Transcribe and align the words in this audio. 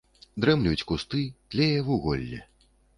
Дрэмлюць 0.45 0.85
кусты, 0.93 1.21
тлее 1.53 1.71
вуголле. 1.93 2.45